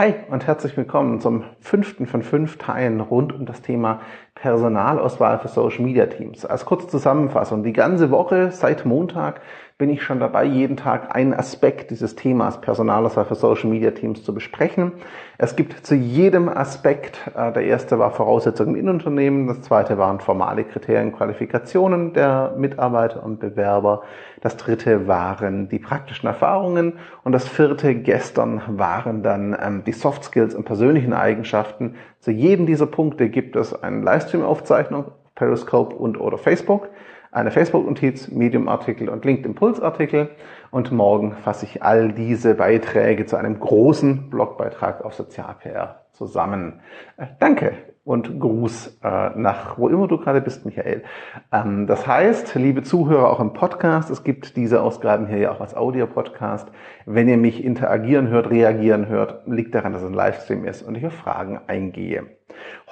Hi 0.00 0.14
und 0.30 0.46
herzlich 0.46 0.78
willkommen 0.78 1.20
zum 1.20 1.44
fünften 1.60 2.06
von 2.06 2.22
fünf 2.22 2.56
Teilen 2.56 3.02
rund 3.02 3.34
um 3.34 3.44
das 3.44 3.60
Thema 3.60 4.00
Personalauswahl 4.34 5.38
für 5.38 5.48
Social 5.48 5.84
Media 5.84 6.06
Teams. 6.06 6.46
Als 6.46 6.64
kurze 6.64 6.88
Zusammenfassung, 6.88 7.62
die 7.62 7.74
ganze 7.74 8.10
Woche 8.10 8.50
seit 8.50 8.86
Montag 8.86 9.42
bin 9.76 9.88
ich 9.88 10.02
schon 10.02 10.20
dabei, 10.20 10.44
jeden 10.44 10.76
Tag 10.76 11.16
einen 11.16 11.32
Aspekt 11.32 11.90
dieses 11.90 12.14
Themas 12.14 12.60
Personalauswahl 12.60 13.24
für 13.24 13.34
Social 13.34 13.70
Media 13.70 13.90
Teams 13.92 14.22
zu 14.22 14.34
besprechen. 14.34 14.92
Es 15.38 15.56
gibt 15.56 15.86
zu 15.86 15.94
jedem 15.94 16.50
Aspekt, 16.50 17.18
äh, 17.34 17.50
der 17.50 17.64
erste 17.64 17.98
war 17.98 18.10
Voraussetzungen 18.10 18.74
in 18.74 18.90
Unternehmen, 18.90 19.46
das 19.46 19.62
zweite 19.62 19.96
waren 19.96 20.20
formale 20.20 20.64
Kriterien, 20.64 21.12
Qualifikationen 21.12 22.12
der 22.12 22.54
Mitarbeiter 22.58 23.22
und 23.22 23.40
Bewerber, 23.40 24.02
das 24.42 24.58
dritte 24.58 25.06
waren 25.06 25.70
die 25.70 25.78
praktischen 25.78 26.26
Erfahrungen 26.26 26.98
und 27.24 27.32
das 27.32 27.48
vierte 27.48 27.94
gestern 27.94 28.60
waren 28.66 29.22
dann 29.22 29.56
ähm, 29.58 29.82
die 29.90 29.98
Soft 29.98 30.22
Skills 30.22 30.54
und 30.54 30.64
persönlichen 30.64 31.12
Eigenschaften. 31.12 31.96
Zu 32.20 32.30
jedem 32.30 32.66
dieser 32.66 32.86
Punkte 32.86 33.28
gibt 33.28 33.56
es 33.56 33.74
eine 33.82 34.02
Livestream-Aufzeichnung, 34.02 35.06
Periscope 35.34 35.96
und 35.96 36.20
oder 36.20 36.38
Facebook 36.38 36.88
eine 37.32 37.50
Facebook-Notiz, 37.50 38.28
Medium-Artikel 38.28 39.08
und 39.08 39.24
LinkedIn-Puls-Artikel. 39.24 40.30
Und 40.70 40.90
morgen 40.92 41.32
fasse 41.32 41.64
ich 41.64 41.82
all 41.82 42.12
diese 42.12 42.54
Beiträge 42.54 43.26
zu 43.26 43.36
einem 43.36 43.60
großen 43.60 44.30
Blogbeitrag 44.30 45.04
auf 45.04 45.14
Sozial-PR 45.14 45.99
zusammen. 46.20 46.80
Äh, 47.16 47.28
danke 47.38 47.72
und 48.04 48.40
Gruß 48.40 48.98
äh, 49.02 49.30
nach 49.36 49.78
wo 49.78 49.88
immer 49.88 50.06
du 50.06 50.18
gerade 50.18 50.42
bist, 50.42 50.66
Michael. 50.66 51.02
Ähm, 51.50 51.86
das 51.86 52.06
heißt, 52.06 52.54
liebe 52.56 52.82
Zuhörer 52.82 53.30
auch 53.30 53.40
im 53.40 53.54
Podcast, 53.54 54.10
es 54.10 54.22
gibt 54.22 54.56
diese 54.56 54.82
Ausgaben 54.82 55.26
hier 55.28 55.38
ja 55.38 55.52
auch 55.52 55.60
als 55.60 55.74
Audio-Podcast. 55.74 56.68
Wenn 57.06 57.28
ihr 57.28 57.38
mich 57.38 57.64
interagieren 57.64 58.28
hört, 58.28 58.50
reagieren 58.50 59.08
hört, 59.08 59.46
liegt 59.46 59.74
daran, 59.74 59.94
dass 59.94 60.02
es 60.02 60.08
ein 60.08 60.14
Livestream 60.14 60.66
ist 60.66 60.82
und 60.82 60.96
ich 60.96 61.06
auf 61.06 61.14
Fragen 61.14 61.60
eingehe. 61.66 62.26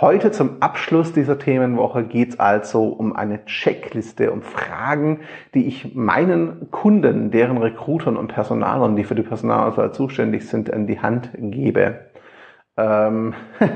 Heute 0.01 0.31
zum 0.31 0.63
Abschluss 0.63 1.13
dieser 1.13 1.39
Themenwoche 1.39 2.05
geht 2.05 2.31
es 2.31 2.41
also 2.41 2.85
um 2.85 3.15
eine 3.17 3.45
Checkliste, 3.45 4.31
um 4.31 4.43
Fragen, 4.43 5.21
die 5.53 5.67
ich 5.67 5.95
meinen 5.95 6.71
Kunden, 6.71 7.31
deren 7.31 7.59
Recruitern 7.59 8.17
und 8.17 8.29
Personalern, 8.29 8.97
die 8.97 9.05
für 9.05 9.15
die 9.17 9.23
Personalauswahl 9.23 9.93
zuständig 9.93 10.49
sind, 10.49 10.69
in 10.69 10.87
die 10.87 11.01
Hand 11.01 11.31
gebe. 11.35 12.08
Ähm, 12.79 13.35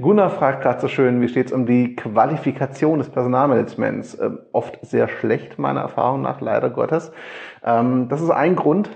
Gunnar 0.00 0.28
fragt 0.28 0.62
gerade 0.62 0.78
so 0.80 0.86
schön, 0.88 1.22
wie 1.22 1.28
steht 1.28 1.46
es 1.46 1.52
um 1.52 1.64
die 1.64 1.96
Qualifikation 1.96 2.98
des 2.98 3.08
Personalmanagements? 3.08 4.18
Ähm, 4.20 4.40
oft 4.52 4.78
sehr 4.82 5.08
schlecht, 5.08 5.58
meiner 5.58 5.80
Erfahrung 5.80 6.20
nach, 6.20 6.42
leider 6.42 6.68
Gottes. 6.68 7.12
Ähm, 7.64 8.08
das 8.10 8.20
ist 8.20 8.30
ein 8.30 8.54
Grund, 8.54 8.90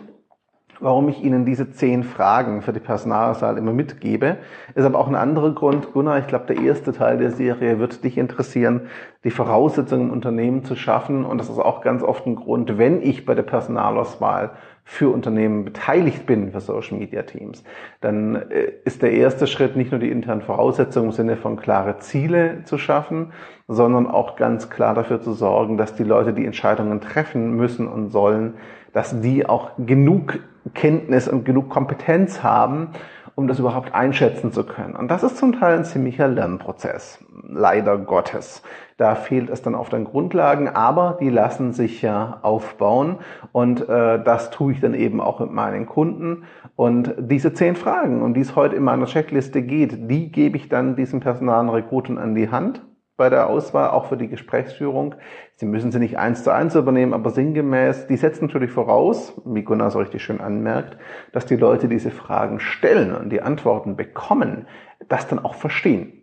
warum 0.80 1.08
ich 1.08 1.22
Ihnen 1.22 1.44
diese 1.44 1.70
zehn 1.70 2.05
Fragen 2.05 2.62
für 2.62 2.72
die 2.72 2.80
Personalauswahl 2.80 3.58
immer 3.58 3.72
mitgebe. 3.72 4.36
Ist 4.74 4.84
aber 4.84 4.98
auch 4.98 5.08
ein 5.08 5.14
anderer 5.14 5.55
Grund. 5.55 5.92
Gunnar, 5.92 6.19
ich 6.19 6.27
glaube, 6.27 6.46
der 6.46 6.62
erste 6.62 6.92
Teil 6.92 7.19
der 7.19 7.30
Serie 7.30 7.78
wird 7.78 8.05
dich 8.05 8.19
interessieren, 8.19 8.82
die 9.24 9.30
Voraussetzungen 9.30 10.08
im 10.08 10.12
Unternehmen 10.12 10.64
zu 10.64 10.77
schaffen. 10.77 11.24
Und 11.24 11.38
das 11.38 11.48
ist 11.48 11.58
auch 11.58 11.80
ganz 11.80 12.02
oft 12.02 12.27
ein 12.27 12.36
Grund, 12.36 12.78
wenn 12.78 13.02
ich 13.02 13.24
bei 13.24 13.34
der 13.34 13.42
Personalauswahl 13.42 14.52
für 14.88 15.12
Unternehmen 15.12 15.64
beteiligt 15.64 16.27
bin 16.27 16.52
für 16.52 16.60
Social 16.60 16.97
Media 16.97 17.22
Teams, 17.22 17.64
dann 18.00 18.36
äh, 18.36 18.70
ist 18.84 19.02
der 19.02 19.10
erste 19.10 19.48
Schritt 19.48 19.74
nicht 19.74 19.91
nur 19.91 19.98
die 19.98 20.12
internen 20.12 20.42
Voraussetzungen 20.42 21.06
im 21.06 21.12
Sinne 21.12 21.36
von 21.36 21.56
klare 21.56 21.98
Ziele 21.98 22.62
zu 22.64 22.78
schaffen, 22.78 23.32
sondern 23.66 24.06
auch 24.06 24.36
ganz 24.36 24.70
klar 24.70 24.94
dafür 24.94 25.20
zu 25.20 25.32
sorgen, 25.32 25.77
dass 25.77 25.97
die 25.97 26.04
Leute, 26.04 26.32
die 26.32 26.47
Entscheidungen 26.47 27.00
treffen 27.00 27.56
müssen 27.56 27.88
und 27.88 28.10
sollen, 28.10 28.54
dass 28.97 29.20
die 29.20 29.44
auch 29.47 29.72
genug 29.77 30.39
Kenntnis 30.72 31.28
und 31.28 31.44
genug 31.44 31.69
Kompetenz 31.69 32.42
haben, 32.42 32.89
um 33.34 33.47
das 33.47 33.58
überhaupt 33.58 33.94
einschätzen 33.94 34.53
zu 34.53 34.64
können. 34.64 34.97
Und 34.97 35.11
das 35.11 35.22
ist 35.22 35.36
zum 35.36 35.53
Teil 35.53 35.77
ein 35.77 35.84
ziemlicher 35.84 36.27
Lernprozess, 36.27 37.22
leider 37.47 37.98
Gottes. 37.98 38.62
Da 38.97 39.14
fehlt 39.14 39.50
es 39.50 39.61
dann 39.61 39.75
oft 39.75 39.92
an 39.92 40.05
Grundlagen, 40.05 40.70
aber 40.70 41.19
die 41.20 41.28
lassen 41.28 41.75
sich 41.75 42.00
ja 42.00 42.38
aufbauen 42.41 43.16
und 43.53 43.87
äh, 43.87 44.25
das 44.25 44.48
tue 44.48 44.72
ich 44.72 44.81
dann 44.81 44.94
eben 44.94 45.20
auch 45.20 45.41
mit 45.41 45.53
meinen 45.53 45.84
Kunden. 45.84 46.44
Und 46.75 47.15
diese 47.19 47.53
zehn 47.53 47.76
Fragen, 47.76 48.22
um 48.22 48.32
die 48.32 48.41
es 48.41 48.56
heute 48.56 48.76
in 48.76 48.82
meiner 48.82 49.04
Checkliste 49.04 49.60
geht, 49.60 50.10
die 50.10 50.32
gebe 50.32 50.56
ich 50.56 50.70
dann 50.70 50.97
diesen 50.97 51.20
personalen 51.20 51.69
Rekruten 51.69 52.16
an 52.16 52.34
die 52.34 52.50
Hand 52.50 52.81
bei 53.16 53.31
der 53.31 53.49
Auswahl, 53.49 53.91
auch 53.91 54.06
für 54.06 54.16
die 54.16 54.28
Gesprächsführung. 54.28 55.15
Sie 55.54 55.66
müssen 55.66 55.91
sie 55.91 55.99
nicht 55.99 56.19
eins 56.19 56.44
zu 56.44 56.53
eins 56.53 56.75
übernehmen, 56.75 57.15
aber 57.15 57.31
sinngemäß, 57.31 58.06
die 58.06 58.16
setzen 58.16 58.47
natürlich 58.47 58.71
voraus, 58.71 59.41
wie 59.44 59.62
Gunnar 59.62 59.91
so 59.91 59.99
richtig 59.99 60.22
schön 60.22 60.41
anmerkt, 60.41 60.99
dass 61.32 61.47
die 61.47 61.56
Leute 61.56 61.88
diese 61.88 62.10
Fragen 62.10 62.60
stellen 62.60 63.15
und 63.15 63.31
die 63.31 63.43
Antworten 63.43 63.97
bekommen, 63.97 64.66
das 65.09 65.26
dann 65.28 65.38
auch 65.38 65.55
verstehen. 65.55 66.22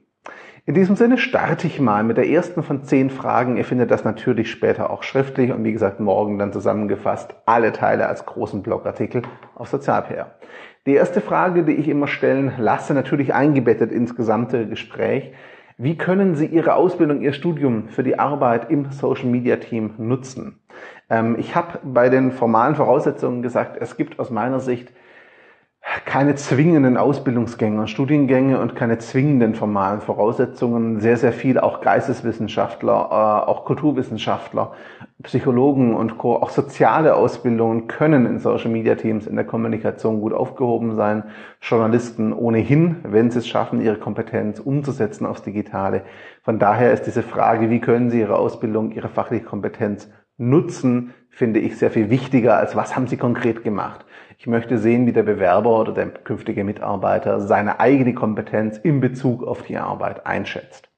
In 0.65 0.75
diesem 0.75 0.95
Sinne 0.95 1.17
starte 1.17 1.67
ich 1.67 1.81
mal 1.81 2.05
mit 2.05 2.15
der 2.15 2.29
ersten 2.29 2.63
von 2.63 2.83
zehn 2.83 3.09
Fragen. 3.09 3.57
Ihr 3.57 3.65
findet 3.65 3.91
das 3.91 4.05
natürlich 4.05 4.49
später 4.49 4.91
auch 4.91 5.03
schriftlich 5.03 5.51
und 5.51 5.65
wie 5.65 5.73
gesagt 5.73 5.99
morgen 5.99 6.39
dann 6.39 6.53
zusammengefasst 6.53 7.35
alle 7.45 7.73
Teile 7.73 8.07
als 8.07 8.25
großen 8.25 8.63
Blogartikel 8.63 9.23
auf 9.55 9.67
Sozial-PR. 9.67 10.35
Die 10.85 10.93
erste 10.93 11.19
Frage, 11.19 11.63
die 11.63 11.73
ich 11.73 11.89
immer 11.89 12.07
stellen 12.07 12.53
lasse, 12.57 12.93
natürlich 12.93 13.33
eingebettet 13.33 13.91
ins 13.91 14.15
gesamte 14.15 14.65
Gespräch, 14.65 15.33
wie 15.77 15.97
können 15.97 16.35
Sie 16.35 16.45
Ihre 16.45 16.75
Ausbildung, 16.75 17.21
Ihr 17.21 17.33
Studium 17.33 17.87
für 17.87 18.03
die 18.03 18.19
Arbeit 18.19 18.69
im 18.69 18.91
Social 18.91 19.25
Media 19.25 19.57
Team 19.57 19.91
nutzen? 19.97 20.59
Ähm, 21.09 21.35
ich 21.39 21.55
habe 21.55 21.79
bei 21.83 22.09
den 22.09 22.31
formalen 22.31 22.75
Voraussetzungen 22.75 23.41
gesagt, 23.41 23.77
es 23.79 23.97
gibt 23.97 24.19
aus 24.19 24.29
meiner 24.29 24.59
Sicht 24.59 24.91
keine 26.05 26.35
zwingenden 26.35 26.95
Ausbildungsgänge 26.95 27.81
und 27.81 27.89
Studiengänge 27.89 28.59
und 28.59 28.75
keine 28.75 28.99
zwingenden 28.99 29.53
formalen 29.53 29.99
Voraussetzungen. 29.99 31.01
Sehr, 31.01 31.17
sehr 31.17 31.33
viel 31.33 31.59
auch 31.59 31.81
Geisteswissenschaftler, 31.81 33.09
äh, 33.11 33.49
auch 33.49 33.65
Kulturwissenschaftler, 33.65 34.73
Psychologen 35.23 35.95
und 35.95 36.17
Co. 36.17 36.35
Auch 36.35 36.49
soziale 36.49 37.15
Ausbildungen 37.15 37.87
können 37.87 38.25
in 38.25 38.39
Social 38.39 38.69
Media 38.69 38.95
Teams 38.95 39.25
in 39.25 39.35
der 39.35 39.45
Kommunikation 39.45 40.19
gut 40.19 40.33
aufgehoben 40.33 40.95
sein. 40.95 41.23
Journalisten 41.61 42.33
ohnehin, 42.33 42.97
wenn 43.03 43.31
sie 43.31 43.39
es 43.39 43.47
schaffen, 43.47 43.81
ihre 43.81 43.97
Kompetenz 43.97 44.59
umzusetzen 44.59 45.25
aufs 45.25 45.41
Digitale. 45.41 46.03
Von 46.43 46.59
daher 46.59 46.91
ist 46.91 47.03
diese 47.03 47.23
Frage, 47.23 47.69
wie 47.69 47.79
können 47.79 48.09
Sie 48.09 48.19
Ihre 48.19 48.37
Ausbildung, 48.37 48.91
Ihre 48.91 49.07
fachliche 49.07 49.45
Kompetenz 49.45 50.09
nutzen, 50.37 51.13
finde 51.29 51.59
ich 51.59 51.77
sehr 51.77 51.89
viel 51.89 52.09
wichtiger 52.09 52.57
als 52.57 52.75
was 52.75 52.95
haben 52.95 53.07
Sie 53.07 53.17
konkret 53.17 53.63
gemacht. 53.63 54.05
Ich 54.37 54.47
möchte 54.47 54.77
sehen, 54.77 55.05
wie 55.05 55.13
der 55.13 55.23
Bewerber 55.23 55.79
oder 55.79 55.93
der 55.93 56.09
künftige 56.09 56.65
Mitarbeiter 56.65 57.39
seine 57.39 57.79
eigene 57.79 58.13
Kompetenz 58.13 58.77
in 58.77 58.99
Bezug 58.99 59.43
auf 59.43 59.61
die 59.61 59.77
Arbeit 59.77 60.25
einschätzt. 60.25 60.89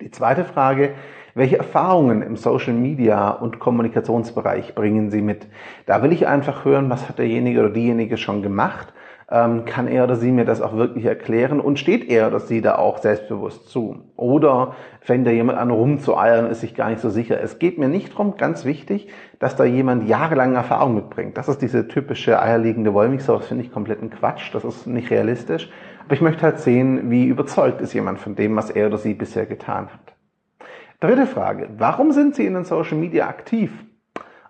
Die 0.00 0.10
zweite 0.10 0.44
Frage, 0.44 0.94
welche 1.34 1.58
Erfahrungen 1.58 2.22
im 2.22 2.36
Social 2.36 2.74
Media 2.74 3.30
und 3.30 3.58
Kommunikationsbereich 3.58 4.74
bringen 4.74 5.10
Sie 5.10 5.22
mit? 5.22 5.46
Da 5.86 6.02
will 6.02 6.12
ich 6.12 6.26
einfach 6.26 6.64
hören, 6.64 6.90
was 6.90 7.08
hat 7.08 7.18
derjenige 7.18 7.60
oder 7.60 7.70
diejenige 7.70 8.16
schon 8.16 8.42
gemacht 8.42 8.92
ähm, 9.32 9.64
kann 9.64 9.88
er 9.88 10.04
oder 10.04 10.16
sie 10.16 10.30
mir 10.30 10.44
das 10.44 10.60
auch 10.60 10.76
wirklich 10.76 11.06
erklären 11.06 11.58
und 11.58 11.78
steht 11.78 12.10
er 12.10 12.28
oder 12.28 12.38
sie 12.38 12.60
da 12.60 12.76
auch 12.76 12.98
selbstbewusst 12.98 13.68
zu? 13.70 14.02
Oder 14.16 14.74
fängt 15.00 15.26
da 15.26 15.30
jemand 15.30 15.58
an 15.58 15.70
rumzueiern, 15.70 16.50
ist 16.50 16.60
sich 16.60 16.74
gar 16.74 16.90
nicht 16.90 17.00
so 17.00 17.08
sicher? 17.08 17.40
Es 17.40 17.58
geht 17.58 17.78
mir 17.78 17.88
nicht 17.88 18.12
darum, 18.12 18.36
ganz 18.36 18.66
wichtig, 18.66 19.08
dass 19.38 19.56
da 19.56 19.64
jemand 19.64 20.06
jahrelang 20.06 20.54
Erfahrung 20.54 20.94
mitbringt. 20.94 21.38
Das 21.38 21.48
ist 21.48 21.62
diese 21.62 21.88
typische 21.88 22.40
eierlegende 22.40 22.92
Wollmilchsau, 22.92 23.38
das 23.38 23.46
finde 23.46 23.64
ich 23.64 23.72
kompletten 23.72 24.10
Quatsch, 24.10 24.54
das 24.54 24.64
ist 24.64 24.86
nicht 24.86 25.10
realistisch. 25.10 25.70
Aber 26.04 26.14
ich 26.14 26.20
möchte 26.20 26.42
halt 26.42 26.58
sehen, 26.58 27.10
wie 27.10 27.24
überzeugt 27.24 27.80
ist 27.80 27.94
jemand 27.94 28.18
von 28.18 28.34
dem, 28.34 28.54
was 28.54 28.68
er 28.68 28.88
oder 28.88 28.98
sie 28.98 29.14
bisher 29.14 29.46
getan 29.46 29.86
hat. 29.86 30.11
Dritte 31.02 31.26
Frage. 31.26 31.68
Warum 31.78 32.12
sind 32.12 32.36
Sie 32.36 32.46
in 32.46 32.54
den 32.54 32.62
Social 32.62 32.96
Media 32.96 33.26
aktiv? 33.26 33.72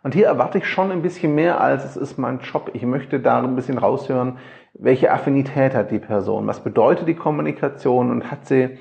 Und 0.02 0.12
hier 0.12 0.26
erwarte 0.26 0.58
ich 0.58 0.66
schon 0.66 0.90
ein 0.90 1.00
bisschen 1.00 1.34
mehr, 1.34 1.62
als 1.62 1.82
es 1.82 1.96
ist 1.96 2.18
mein 2.18 2.40
Job. 2.40 2.72
Ich 2.74 2.82
möchte 2.82 3.20
da 3.20 3.40
ein 3.40 3.56
bisschen 3.56 3.78
raushören, 3.78 4.36
welche 4.74 5.10
Affinität 5.10 5.74
hat 5.74 5.90
die 5.90 5.98
Person? 5.98 6.46
Was 6.46 6.62
bedeutet 6.62 7.08
die 7.08 7.14
Kommunikation? 7.14 8.10
Und 8.10 8.30
hat 8.30 8.46
sie, 8.46 8.76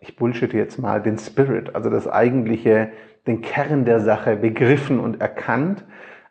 ich 0.00 0.14
bullshit 0.14 0.54
jetzt 0.54 0.78
mal, 0.78 1.02
den 1.02 1.18
Spirit, 1.18 1.74
also 1.74 1.90
das 1.90 2.06
eigentliche, 2.06 2.92
den 3.26 3.40
Kern 3.40 3.84
der 3.84 3.98
Sache 3.98 4.36
begriffen 4.36 5.00
und 5.00 5.20
erkannt? 5.20 5.84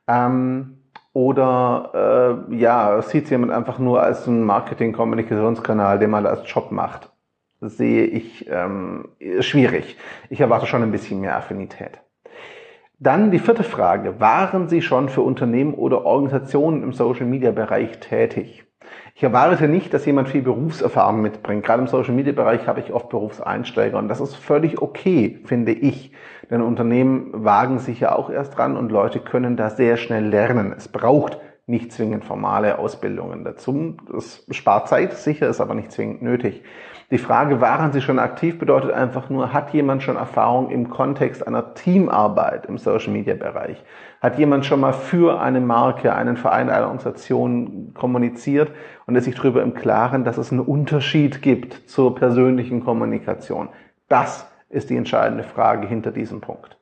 Ähm, 0.07 0.77
oder 1.12 2.47
äh, 2.50 2.56
ja, 2.56 3.01
sieht 3.01 3.27
sie 3.27 3.33
jemand 3.33 3.51
einfach 3.51 3.77
nur 3.77 4.01
als 4.01 4.25
einen 4.25 4.45
Marketing-Kommunikationskanal, 4.45 6.00
den 6.00 6.12
man 6.12 6.25
als 6.25 6.44
Job 6.45 6.71
macht? 6.71 7.10
Sehe 7.61 8.05
ich 8.05 8.49
ähm, 8.49 9.09
schwierig. 9.39 9.95
Ich 10.29 10.41
erwarte 10.41 10.65
schon 10.65 10.81
ein 10.81 10.91
bisschen 10.91 11.21
mehr 11.21 11.37
Affinität. 11.37 11.99
Dann 12.97 13.31
die 13.31 13.39
vierte 13.39 13.63
Frage. 13.63 14.19
Waren 14.19 14.67
Sie 14.67 14.81
schon 14.81 15.09
für 15.09 15.21
Unternehmen 15.21 15.73
oder 15.75 16.05
Organisationen 16.05 16.83
im 16.83 16.93
Social-Media-Bereich 16.93 17.99
tätig? 17.99 18.63
Ich 19.15 19.23
erwarte 19.23 19.67
nicht, 19.67 19.93
dass 19.93 20.05
jemand 20.05 20.29
viel 20.29 20.41
Berufserfahrung 20.41 21.21
mitbringt. 21.21 21.63
Gerade 21.63 21.83
im 21.83 21.87
Social-Media-Bereich 21.87 22.67
habe 22.67 22.79
ich 22.79 22.93
oft 22.93 23.09
Berufseinsteiger 23.09 23.97
und 23.97 24.07
das 24.07 24.21
ist 24.21 24.35
völlig 24.35 24.81
okay, 24.81 25.39
finde 25.45 25.71
ich. 25.71 26.11
Denn 26.49 26.61
Unternehmen 26.61 27.29
wagen 27.31 27.79
sich 27.79 27.99
ja 27.99 28.15
auch 28.15 28.29
erst 28.29 28.57
dran 28.57 28.75
und 28.75 28.91
Leute 28.91 29.19
können 29.19 29.55
da 29.55 29.69
sehr 29.69 29.97
schnell 29.97 30.25
lernen. 30.25 30.73
Es 30.75 30.87
braucht 30.87 31.37
nicht 31.67 31.91
zwingend 31.91 32.25
formale 32.25 32.79
Ausbildungen 32.79 33.43
dazu. 33.43 33.95
Das 34.11 34.45
spart 34.51 34.89
Zeit, 34.89 35.13
sicher, 35.13 35.47
ist 35.47 35.61
aber 35.61 35.75
nicht 35.75 35.91
zwingend 35.91 36.21
nötig. 36.21 36.63
Die 37.11 37.17
Frage, 37.17 37.59
waren 37.59 37.91
Sie 37.91 37.99
schon 37.99 38.19
aktiv, 38.19 38.57
bedeutet 38.57 38.91
einfach 38.91 39.29
nur, 39.29 39.51
hat 39.51 39.73
jemand 39.73 40.01
schon 40.01 40.15
Erfahrung 40.15 40.69
im 40.69 40.89
Kontext 40.89 41.45
einer 41.45 41.73
Teamarbeit 41.73 42.67
im 42.67 42.77
Social 42.77 43.11
Media 43.11 43.35
Bereich? 43.35 43.83
Hat 44.21 44.39
jemand 44.39 44.65
schon 44.65 44.79
mal 44.79 44.93
für 44.93 45.41
eine 45.41 45.59
Marke, 45.59 46.15
einen 46.15 46.37
Verein, 46.37 46.69
eine 46.69 46.83
Organisation 46.83 47.93
kommuniziert 47.93 48.71
und 49.07 49.17
ist 49.17 49.25
sich 49.25 49.35
darüber 49.35 49.61
im 49.61 49.73
Klaren, 49.73 50.23
dass 50.23 50.37
es 50.37 50.53
einen 50.53 50.61
Unterschied 50.61 51.41
gibt 51.41 51.89
zur 51.89 52.15
persönlichen 52.15 52.81
Kommunikation? 52.81 53.67
Das 54.07 54.49
ist 54.69 54.89
die 54.89 54.95
entscheidende 54.95 55.43
Frage 55.43 55.87
hinter 55.87 56.11
diesem 56.11 56.39
Punkt. 56.39 56.77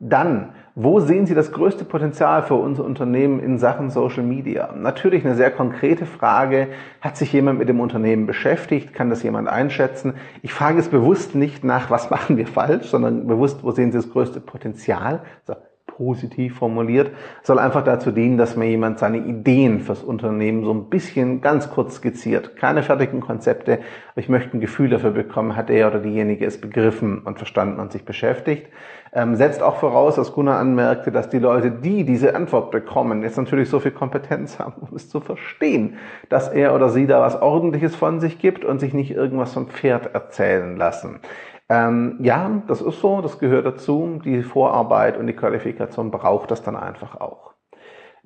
Dann, 0.00 0.52
wo 0.78 1.00
sehen 1.00 1.24
Sie 1.24 1.34
das 1.34 1.52
größte 1.52 1.86
Potenzial 1.86 2.42
für 2.42 2.54
unser 2.54 2.84
Unternehmen 2.84 3.40
in 3.40 3.58
Sachen 3.58 3.88
Social 3.88 4.22
Media? 4.22 4.74
Natürlich 4.76 5.24
eine 5.24 5.34
sehr 5.34 5.50
konkrete 5.50 6.04
Frage. 6.04 6.68
Hat 7.00 7.16
sich 7.16 7.32
jemand 7.32 7.58
mit 7.58 7.70
dem 7.70 7.80
Unternehmen 7.80 8.26
beschäftigt? 8.26 8.92
Kann 8.92 9.08
das 9.08 9.22
jemand 9.22 9.48
einschätzen? 9.48 10.16
Ich 10.42 10.52
frage 10.52 10.78
es 10.78 10.90
bewusst 10.90 11.34
nicht 11.34 11.64
nach, 11.64 11.90
was 11.90 12.10
machen 12.10 12.36
wir 12.36 12.46
falsch, 12.46 12.88
sondern 12.88 13.26
bewusst, 13.26 13.64
wo 13.64 13.70
sehen 13.70 13.90
Sie 13.90 13.96
das 13.96 14.10
größte 14.10 14.38
Potenzial? 14.38 15.22
Also 15.46 15.58
positiv 15.96 16.58
formuliert, 16.58 17.10
soll 17.42 17.58
einfach 17.58 17.82
dazu 17.82 18.10
dienen, 18.10 18.36
dass 18.36 18.56
mir 18.56 18.68
jemand 18.68 18.98
seine 18.98 19.18
Ideen 19.18 19.80
fürs 19.80 20.02
Unternehmen 20.02 20.64
so 20.64 20.72
ein 20.72 20.90
bisschen 20.90 21.40
ganz 21.40 21.70
kurz 21.70 21.96
skizziert. 21.96 22.56
Keine 22.56 22.82
fertigen 22.82 23.20
Konzepte, 23.20 23.80
aber 24.12 24.20
ich 24.20 24.28
möchte 24.28 24.56
ein 24.56 24.60
Gefühl 24.60 24.90
dafür 24.90 25.12
bekommen, 25.12 25.56
hat 25.56 25.70
er 25.70 25.88
oder 25.88 26.00
diejenige 26.00 26.44
es 26.44 26.60
begriffen 26.60 27.20
und 27.20 27.38
verstanden 27.38 27.80
und 27.80 27.92
sich 27.92 28.04
beschäftigt. 28.04 28.68
Ähm, 29.12 29.36
setzt 29.36 29.62
auch 29.62 29.76
voraus, 29.76 30.16
dass 30.16 30.34
Gunnar 30.34 30.58
anmerkte, 30.58 31.10
dass 31.10 31.30
die 31.30 31.38
Leute, 31.38 31.70
die 31.70 32.04
diese 32.04 32.34
Antwort 32.36 32.70
bekommen, 32.70 33.22
jetzt 33.22 33.38
natürlich 33.38 33.70
so 33.70 33.80
viel 33.80 33.92
Kompetenz 33.92 34.58
haben, 34.58 34.74
um 34.80 34.94
es 34.94 35.08
zu 35.08 35.20
verstehen, 35.20 35.96
dass 36.28 36.48
er 36.48 36.74
oder 36.74 36.90
sie 36.90 37.06
da 37.06 37.22
was 37.22 37.40
Ordentliches 37.40 37.96
von 37.96 38.20
sich 38.20 38.38
gibt 38.38 38.64
und 38.64 38.78
sich 38.78 38.92
nicht 38.92 39.12
irgendwas 39.12 39.54
vom 39.54 39.68
Pferd 39.68 40.14
erzählen 40.14 40.76
lassen. 40.76 41.20
Ähm, 41.68 42.18
ja, 42.22 42.62
das 42.66 42.80
ist 42.80 43.00
so, 43.00 43.20
das 43.20 43.38
gehört 43.38 43.66
dazu. 43.66 44.20
Die 44.24 44.42
Vorarbeit 44.42 45.16
und 45.16 45.26
die 45.26 45.32
Qualifikation 45.34 46.10
braucht 46.10 46.50
das 46.50 46.62
dann 46.62 46.76
einfach 46.76 47.20
auch. 47.20 47.45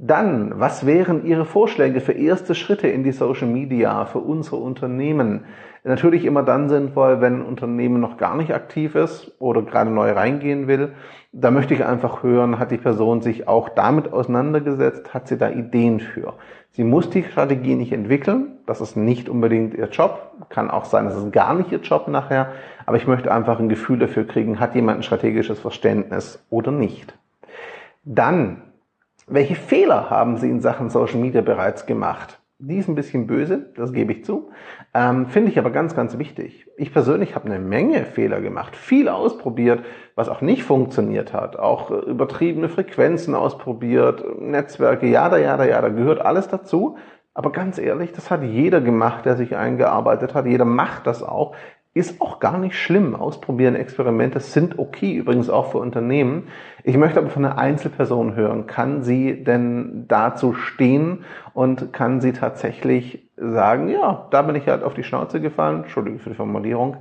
Dann, 0.02 0.58
was 0.58 0.86
wären 0.86 1.26
Ihre 1.26 1.44
Vorschläge 1.44 2.00
für 2.00 2.12
erste 2.12 2.54
Schritte 2.54 2.88
in 2.88 3.04
die 3.04 3.12
Social 3.12 3.46
Media 3.46 4.06
für 4.06 4.20
unsere 4.20 4.56
Unternehmen? 4.56 5.44
Natürlich 5.84 6.24
immer 6.24 6.42
dann 6.42 6.70
sinnvoll, 6.70 7.20
wenn 7.20 7.40
ein 7.40 7.44
Unternehmen 7.44 8.00
noch 8.00 8.16
gar 8.16 8.34
nicht 8.34 8.54
aktiv 8.54 8.94
ist 8.94 9.30
oder 9.38 9.60
gerade 9.60 9.90
neu 9.90 10.12
reingehen 10.12 10.68
will. 10.68 10.92
Da 11.32 11.50
möchte 11.50 11.74
ich 11.74 11.84
einfach 11.84 12.22
hören, 12.22 12.58
hat 12.58 12.70
die 12.70 12.78
Person 12.78 13.20
sich 13.20 13.46
auch 13.46 13.68
damit 13.68 14.10
auseinandergesetzt? 14.10 15.12
Hat 15.12 15.28
sie 15.28 15.36
da 15.36 15.50
Ideen 15.50 16.00
für? 16.00 16.32
Sie 16.70 16.84
muss 16.84 17.10
die 17.10 17.22
Strategie 17.22 17.74
nicht 17.74 17.92
entwickeln. 17.92 18.52
Das 18.64 18.80
ist 18.80 18.96
nicht 18.96 19.28
unbedingt 19.28 19.74
ihr 19.74 19.90
Job. 19.90 20.32
Kann 20.48 20.70
auch 20.70 20.86
sein, 20.86 21.04
das 21.04 21.16
ist 21.16 21.30
gar 21.30 21.52
nicht 21.52 21.72
ihr 21.72 21.80
Job 21.80 22.08
nachher. 22.08 22.52
Aber 22.86 22.96
ich 22.96 23.06
möchte 23.06 23.30
einfach 23.30 23.60
ein 23.60 23.68
Gefühl 23.68 23.98
dafür 23.98 24.26
kriegen, 24.26 24.60
hat 24.60 24.74
jemand 24.74 25.00
ein 25.00 25.02
strategisches 25.02 25.60
Verständnis 25.60 26.42
oder 26.48 26.72
nicht. 26.72 27.12
Dann, 28.04 28.62
welche 29.30 29.54
Fehler 29.54 30.10
haben 30.10 30.36
Sie 30.36 30.50
in 30.50 30.60
Sachen 30.60 30.90
Social 30.90 31.20
Media 31.20 31.40
bereits 31.40 31.86
gemacht? 31.86 32.40
Die 32.58 32.76
ist 32.76 32.88
ein 32.88 32.94
bisschen 32.94 33.26
böse, 33.26 33.72
das 33.76 33.94
gebe 33.94 34.12
ich 34.12 34.24
zu. 34.24 34.50
Ähm, 34.92 35.28
Finde 35.28 35.50
ich 35.50 35.58
aber 35.58 35.70
ganz, 35.70 35.94
ganz 35.94 36.18
wichtig. 36.18 36.66
Ich 36.76 36.92
persönlich 36.92 37.34
habe 37.34 37.46
eine 37.46 37.58
Menge 37.58 38.04
Fehler 38.04 38.42
gemacht, 38.42 38.76
viel 38.76 39.08
ausprobiert, 39.08 39.82
was 40.14 40.28
auch 40.28 40.42
nicht 40.42 40.64
funktioniert 40.64 41.32
hat. 41.32 41.58
Auch 41.58 41.90
äh, 41.90 41.94
übertriebene 41.94 42.68
Frequenzen 42.68 43.34
ausprobiert, 43.34 44.22
Netzwerke, 44.40 45.06
ja, 45.06 45.30
da, 45.30 45.38
ja, 45.38 45.56
da, 45.56 45.64
ja, 45.64 45.80
da 45.80 45.88
gehört 45.88 46.20
alles 46.20 46.48
dazu. 46.48 46.98
Aber 47.32 47.52
ganz 47.52 47.78
ehrlich, 47.78 48.12
das 48.12 48.30
hat 48.30 48.42
jeder 48.42 48.82
gemacht, 48.82 49.24
der 49.24 49.36
sich 49.36 49.56
eingearbeitet 49.56 50.34
hat. 50.34 50.44
Jeder 50.44 50.66
macht 50.66 51.06
das 51.06 51.22
auch. 51.22 51.54
Ist 51.92 52.20
auch 52.20 52.38
gar 52.38 52.56
nicht 52.56 52.76
schlimm. 52.76 53.16
Ausprobieren, 53.16 53.74
Experimente 53.74 54.38
sind 54.38 54.78
okay, 54.78 55.16
übrigens 55.16 55.50
auch 55.50 55.72
für 55.72 55.78
Unternehmen. 55.78 56.46
Ich 56.84 56.96
möchte 56.96 57.18
aber 57.18 57.30
von 57.30 57.44
einer 57.44 57.58
Einzelperson 57.58 58.36
hören. 58.36 58.68
Kann 58.68 59.02
sie 59.02 59.42
denn 59.42 60.04
dazu 60.06 60.54
stehen 60.54 61.24
und 61.52 61.92
kann 61.92 62.20
sie 62.20 62.32
tatsächlich 62.32 63.28
sagen, 63.36 63.88
ja, 63.88 64.28
da 64.30 64.42
bin 64.42 64.54
ich 64.54 64.68
halt 64.68 64.84
auf 64.84 64.94
die 64.94 65.02
Schnauze 65.02 65.40
gefallen, 65.40 65.82
Entschuldigung 65.82 66.20
für 66.20 66.30
die 66.30 66.36
Formulierung. 66.36 66.98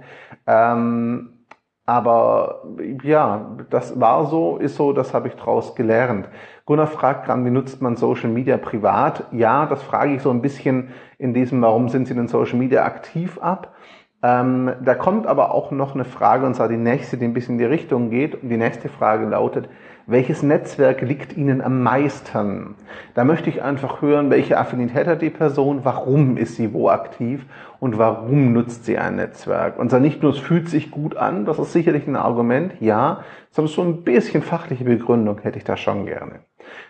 Ähm, 0.48 1.40
aber 1.86 2.64
ja, 3.04 3.58
das 3.70 4.00
war 4.00 4.26
so, 4.26 4.58
ist 4.58 4.76
so, 4.76 4.94
das 4.94 5.14
habe 5.14 5.28
ich 5.28 5.36
daraus 5.36 5.76
gelernt. 5.76 6.30
Gunnar 6.66 6.88
fragt 6.88 7.26
gerade, 7.26 7.46
wie 7.46 7.50
nutzt 7.52 7.82
man 7.82 7.96
Social 7.96 8.30
Media 8.30 8.58
privat? 8.58 9.26
Ja, 9.32 9.66
das 9.68 9.84
frage 9.84 10.16
ich 10.16 10.22
so 10.22 10.32
ein 10.32 10.42
bisschen 10.42 10.90
in 11.18 11.34
diesem, 11.34 11.62
warum 11.62 11.90
sind 11.90 12.08
Sie 12.08 12.14
denn 12.16 12.28
Social 12.28 12.58
Media 12.58 12.86
aktiv 12.86 13.40
ab? 13.40 13.76
Ähm, 14.22 14.72
da 14.84 14.96
kommt 14.96 15.28
aber 15.28 15.54
auch 15.54 15.72
noch 15.72 15.96
eine 15.96 16.06
Frage, 16.06 16.46
und 16.46 16.56
zwar 16.56 16.68
die 16.68 16.78
nächste, 16.78 17.18
die 17.18 17.26
ein 17.26 17.34
bisschen 17.34 17.56
in 17.56 17.60
die 17.60 17.66
Richtung 17.66 18.10
geht. 18.10 18.42
Und 18.42 18.50
die 18.50 18.58
nächste 18.58 18.90
Frage 18.90 19.26
lautet, 19.26 19.70
welches 20.08 20.42
Netzwerk 20.42 21.02
liegt 21.02 21.38
Ihnen 21.38 21.62
am 21.62 21.84
meisten? 21.84 22.76
Da 23.14 23.24
möchte 23.24 23.50
ich 23.50 23.62
einfach 23.62 24.02
hören, 24.02 24.32
welche 24.32 24.58
Affinität 24.58 25.06
hat 25.06 25.22
die 25.22 25.30
Person, 25.30 25.82
warum 25.84 26.36
ist 26.36 26.56
sie 26.56 26.74
wo 26.74 26.90
aktiv 26.90 27.46
und 27.80 28.00
warum 28.00 28.52
nutzt 28.52 28.86
sie 28.86 28.98
ein 28.98 29.18
Netzwerk. 29.18 29.78
Und 29.78 29.92
zwar 29.92 30.00
nicht 30.00 30.24
nur, 30.24 30.32
es 30.32 30.40
fühlt 30.40 30.68
sich 30.68 30.90
gut 30.90 31.16
an, 31.16 31.46
das 31.46 31.60
ist 31.60 31.74
sicherlich 31.74 32.08
ein 32.08 32.16
Argument, 32.16 32.74
ja, 32.80 33.20
sondern 33.52 33.72
so 33.72 33.84
ein 33.84 34.04
bisschen 34.04 34.42
fachliche 34.42 34.84
Begründung 34.84 35.42
hätte 35.42 35.60
ich 35.60 35.64
da 35.64 35.78
schon 35.78 36.08
gerne. 36.08 36.40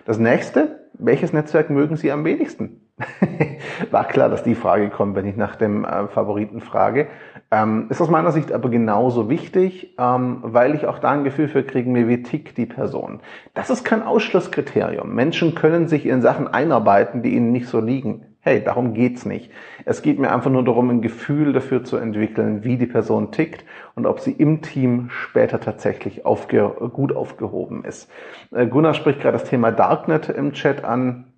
Das 0.05 0.17
nächste, 0.17 0.79
welches 0.93 1.33
Netzwerk 1.33 1.69
mögen 1.69 1.97
Sie 1.97 2.11
am 2.11 2.23
wenigsten? 2.23 2.88
War 3.91 4.07
klar, 4.07 4.29
dass 4.29 4.43
die 4.43 4.55
Frage 4.55 4.89
kommt, 4.89 5.15
wenn 5.15 5.25
ich 5.25 5.37
nach 5.37 5.55
dem 5.55 5.85
äh, 5.85 6.07
Favoriten 6.07 6.61
frage. 6.61 7.07
Ähm, 7.51 7.87
ist 7.89 8.01
aus 8.01 8.09
meiner 8.09 8.31
Sicht 8.31 8.51
aber 8.51 8.69
genauso 8.69 9.29
wichtig, 9.29 9.95
ähm, 9.97 10.39
weil 10.41 10.75
ich 10.75 10.85
auch 10.85 10.99
da 10.99 11.11
ein 11.11 11.23
Gefühl 11.23 11.47
für 11.47 11.63
kriegen 11.63 11.91
mir, 11.91 12.07
wie 12.07 12.21
tickt 12.21 12.57
die 12.57 12.65
Person. 12.65 13.21
Das 13.53 13.69
ist 13.69 13.83
kein 13.83 14.03
Ausschlusskriterium. 14.03 15.13
Menschen 15.13 15.55
können 15.55 15.87
sich 15.87 16.05
in 16.05 16.21
Sachen 16.21 16.47
einarbeiten, 16.47 17.23
die 17.23 17.35
ihnen 17.35 17.51
nicht 17.51 17.67
so 17.67 17.79
liegen. 17.79 18.25
Hey, 18.41 18.63
darum 18.63 18.93
geht's 18.93 19.25
nicht. 19.25 19.51
Es 19.83 20.01
geht 20.01 20.17
mir 20.17 20.31
einfach 20.31 20.49
nur 20.49 20.63
darum, 20.63 20.89
ein 20.89 21.01
Gefühl 21.01 21.51
dafür 21.51 21.83
zu 21.83 21.97
entwickeln, 21.97 22.63
wie 22.63 22.77
die 22.77 22.85
Person 22.85 23.31
tickt 23.31 23.65
und 23.95 24.05
ob 24.05 24.21
sie 24.21 24.31
im 24.31 24.61
Team 24.61 25.09
später 25.09 25.59
tatsächlich 25.59 26.25
aufge 26.25 26.89
gut 26.93 27.13
aufgehoben 27.13 27.83
ist. 27.83 28.09
Äh, 28.51 28.67
Gunnar 28.67 28.93
spricht 28.93 29.19
gerade 29.19 29.37
das 29.37 29.49
Thema 29.49 29.71
Darknet 29.71 30.29
im 30.29 30.53
Chat 30.53 30.85
an. 30.85 31.28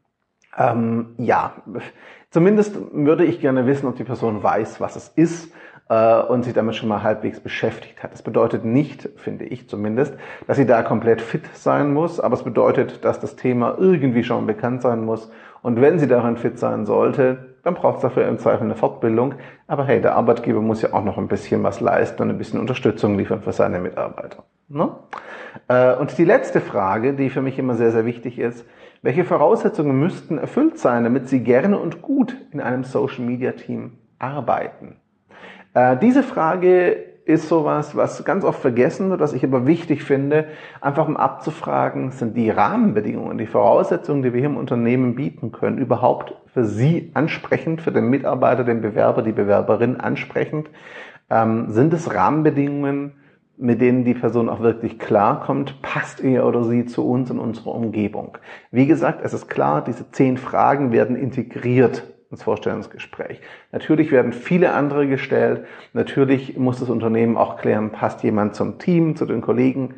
Ähm, 0.57 1.15
ja, 1.17 1.53
zumindest 2.29 2.77
würde 2.93 3.25
ich 3.25 3.39
gerne 3.39 3.65
wissen, 3.67 3.87
ob 3.87 3.95
die 3.95 4.03
Person 4.03 4.43
weiß, 4.43 4.81
was 4.81 4.95
es 4.95 5.07
ist 5.09 5.53
äh, 5.89 6.21
und 6.21 6.43
sich 6.43 6.53
damit 6.53 6.75
schon 6.75 6.89
mal 6.89 7.03
halbwegs 7.03 7.39
beschäftigt 7.39 8.01
hat. 8.03 8.13
Das 8.13 8.21
bedeutet 8.21 8.65
nicht, 8.65 9.09
finde 9.17 9.45
ich 9.45 9.69
zumindest, 9.69 10.15
dass 10.47 10.57
sie 10.57 10.65
da 10.65 10.83
komplett 10.83 11.21
fit 11.21 11.45
sein 11.53 11.93
muss, 11.93 12.19
aber 12.19 12.33
es 12.33 12.43
bedeutet, 12.43 13.05
dass 13.05 13.19
das 13.19 13.35
Thema 13.35 13.75
irgendwie 13.77 14.23
schon 14.23 14.45
bekannt 14.47 14.81
sein 14.81 15.05
muss. 15.05 15.31
Und 15.61 15.79
wenn 15.79 15.99
sie 15.99 16.07
darin 16.07 16.37
fit 16.37 16.57
sein 16.57 16.85
sollte, 16.85 17.55
dann 17.63 17.75
braucht 17.75 17.97
es 17.97 18.01
dafür 18.01 18.27
im 18.27 18.39
Zweifel 18.39 18.63
eine 18.63 18.75
Fortbildung. 18.75 19.35
Aber 19.67 19.85
hey, 19.85 20.01
der 20.01 20.15
Arbeitgeber 20.15 20.61
muss 20.61 20.81
ja 20.81 20.93
auch 20.93 21.03
noch 21.03 21.17
ein 21.17 21.27
bisschen 21.27 21.61
was 21.63 21.79
leisten 21.79 22.23
und 22.23 22.29
ein 22.29 22.37
bisschen 22.37 22.59
Unterstützung 22.59 23.17
liefern 23.17 23.41
für 23.41 23.51
seine 23.51 23.79
Mitarbeiter. 23.79 24.43
Ne? 24.67 24.89
Äh, 25.67 25.95
und 25.95 26.17
die 26.17 26.25
letzte 26.25 26.61
Frage, 26.61 27.13
die 27.13 27.29
für 27.29 27.41
mich 27.41 27.59
immer 27.59 27.75
sehr, 27.75 27.91
sehr 27.91 28.05
wichtig 28.05 28.39
ist, 28.39 28.65
welche 29.01 29.23
Voraussetzungen 29.23 29.99
müssten 29.99 30.37
erfüllt 30.37 30.77
sein, 30.77 31.03
damit 31.03 31.27
Sie 31.27 31.41
gerne 31.41 31.79
und 31.79 32.01
gut 32.01 32.37
in 32.51 32.61
einem 32.61 32.83
Social 32.83 33.25
Media 33.25 33.53
Team 33.53 33.93
arbeiten? 34.19 34.97
Äh, 35.73 35.97
diese 35.97 36.23
Frage 36.23 37.11
ist 37.25 37.47
sowas, 37.47 37.95
was 37.95 38.23
ganz 38.25 38.43
oft 38.43 38.59
vergessen 38.59 39.09
wird, 39.09 39.21
was 39.21 39.33
ich 39.33 39.43
aber 39.43 39.65
wichtig 39.65 40.03
finde, 40.03 40.47
einfach 40.81 41.07
um 41.07 41.17
abzufragen, 41.17 42.11
sind 42.11 42.35
die 42.35 42.49
Rahmenbedingungen, 42.49 43.37
die 43.37 43.47
Voraussetzungen, 43.47 44.23
die 44.23 44.33
wir 44.33 44.39
hier 44.39 44.49
im 44.49 44.57
Unternehmen 44.57 45.15
bieten 45.15 45.51
können, 45.51 45.77
überhaupt 45.77 46.35
für 46.53 46.65
Sie 46.65 47.11
ansprechend, 47.13 47.81
für 47.81 47.91
den 47.91 48.09
Mitarbeiter, 48.09 48.63
den 48.63 48.81
Bewerber, 48.81 49.21
die 49.21 49.31
Bewerberin 49.31 49.99
ansprechend? 49.99 50.69
Ähm, 51.29 51.69
sind 51.69 51.93
es 51.93 52.13
Rahmenbedingungen, 52.13 53.13
mit 53.57 53.79
denen 53.81 54.03
die 54.03 54.13
Person 54.13 54.49
auch 54.49 54.61
wirklich 54.61 54.97
klarkommt, 54.97 55.81
passt 55.81 56.23
er 56.23 56.45
oder 56.45 56.63
sie 56.63 56.85
zu 56.85 57.07
uns 57.07 57.29
in 57.29 57.39
unserer 57.39 57.75
Umgebung. 57.75 58.37
Wie 58.71 58.87
gesagt, 58.87 59.21
es 59.23 59.33
ist 59.33 59.47
klar, 59.47 59.83
diese 59.83 60.11
zehn 60.11 60.37
Fragen 60.37 60.91
werden 60.91 61.15
integriert 61.15 62.03
ins 62.31 62.43
Vorstellungsgespräch. 62.43 63.41
Natürlich 63.71 64.11
werden 64.11 64.33
viele 64.33 64.73
andere 64.73 65.07
gestellt. 65.07 65.65
Natürlich 65.93 66.57
muss 66.57 66.79
das 66.79 66.89
Unternehmen 66.89 67.37
auch 67.37 67.57
klären, 67.57 67.91
passt 67.91 68.23
jemand 68.23 68.55
zum 68.55 68.79
Team, 68.79 69.15
zu 69.15 69.25
den 69.25 69.41
Kollegen. 69.41 69.95